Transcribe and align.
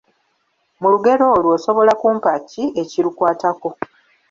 Mu 0.79 0.87
lugero 0.93 1.23
olwo 1.35 1.51
osobola 1.57 1.91
kumpa 2.01 2.31
ki 2.49 2.63
ekirukwatako? 2.81 3.69